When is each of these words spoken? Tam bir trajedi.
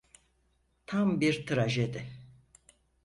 Tam 0.85 1.21
bir 1.21 1.45
trajedi. 1.45 2.05